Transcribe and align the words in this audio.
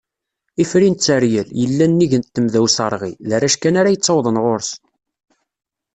Ifri 0.63 0.89
n 0.91 0.95
Tteryel, 0.95 1.49
yellan 1.61 1.91
nnig 1.93 2.11
Temda 2.33 2.59
n 2.61 2.63
Userɣi, 2.65 3.11
d 3.27 3.29
arrac 3.35 3.55
kan 3.57 3.79
ara 3.79 3.93
yettawḍen 3.93 4.41
ɣur-s. 4.43 4.69